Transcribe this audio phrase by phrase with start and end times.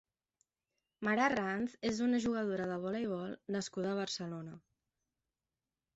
[1.07, 4.57] Mar Arranz és una jugadora de voleibol nascuda a Barcelona.